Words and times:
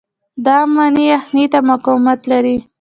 د 0.43 0.45
ام 0.61 0.71
ونې 0.77 1.05
یخنۍ 1.13 1.45
ته 1.51 1.59
مقاومت 1.69 2.19
لري؟ 2.31 2.57